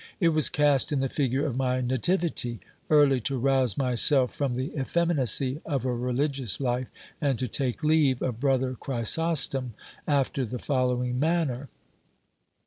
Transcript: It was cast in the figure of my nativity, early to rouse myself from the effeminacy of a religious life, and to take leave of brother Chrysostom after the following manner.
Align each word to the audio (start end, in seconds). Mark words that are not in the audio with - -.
It 0.19 0.29
was 0.29 0.49
cast 0.49 0.91
in 0.91 0.99
the 0.99 1.07
figure 1.09 1.45
of 1.45 1.55
my 1.57 1.79
nativity, 1.79 2.59
early 2.89 3.21
to 3.21 3.37
rouse 3.37 3.77
myself 3.77 4.33
from 4.33 4.55
the 4.55 4.75
effeminacy 4.75 5.61
of 5.63 5.85
a 5.85 5.93
religious 5.93 6.59
life, 6.59 6.89
and 7.21 7.37
to 7.37 7.47
take 7.47 7.83
leave 7.83 8.19
of 8.23 8.39
brother 8.39 8.73
Chrysostom 8.73 9.75
after 10.07 10.43
the 10.43 10.57
following 10.57 11.19
manner. 11.19 11.69